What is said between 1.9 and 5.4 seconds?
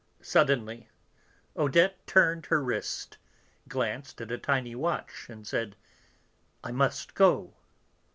turned her wrist, glanced at a tiny watch,